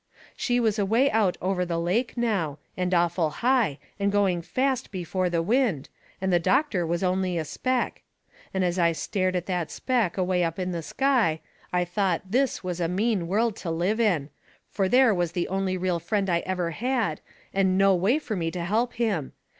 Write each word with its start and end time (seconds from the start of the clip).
She 0.35 0.59
was 0.59 0.79
away 0.79 1.11
out 1.11 1.37
over 1.43 1.63
the 1.63 1.79
lake 1.79 2.17
now, 2.17 2.57
and 2.75 2.91
awful 2.91 3.29
high, 3.45 3.77
and 3.99 4.11
going 4.11 4.41
fast 4.41 4.89
before 4.89 5.29
the 5.29 5.43
wind, 5.43 5.89
and 6.19 6.33
the 6.33 6.39
doctor 6.39 6.87
was 6.87 7.03
only 7.03 7.37
a 7.37 7.45
speck. 7.45 8.01
And 8.51 8.65
as 8.65 8.79
I 8.79 8.93
stared 8.93 9.35
at 9.35 9.45
that 9.45 9.69
speck 9.69 10.17
away 10.17 10.43
up 10.43 10.57
in 10.57 10.71
the 10.71 10.81
sky 10.81 11.39
I 11.71 11.85
thought 11.85 12.23
this 12.31 12.63
was 12.63 12.79
a 12.81 12.87
mean 12.87 13.27
world 13.27 13.55
to 13.57 13.69
live 13.69 13.99
in. 13.99 14.31
Fur 14.71 14.87
there 14.87 15.13
was 15.13 15.33
the 15.33 15.47
only 15.49 15.77
real 15.77 15.99
friend 15.99 16.31
I 16.31 16.39
ever 16.47 16.71
had, 16.71 17.21
and 17.53 17.77
no 17.77 17.93
way 17.93 18.17
fur 18.17 18.35
me 18.35 18.49
to 18.49 18.65
help 18.65 18.93
him. 18.93 19.33